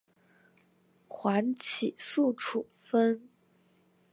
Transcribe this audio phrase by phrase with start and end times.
[1.07, 3.29] 缓起诉处分。